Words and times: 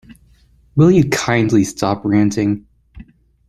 Will 0.75 0.89
you 0.89 1.07
kindly 1.09 1.63
stop 1.63 2.03
ranting? 2.03 2.65